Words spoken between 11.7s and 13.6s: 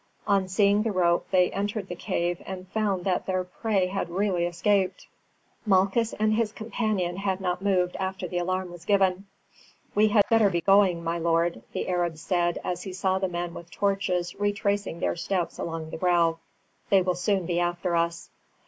the Arab said as he saw the men